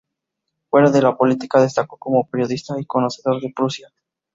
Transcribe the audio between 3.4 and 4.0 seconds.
Prusia.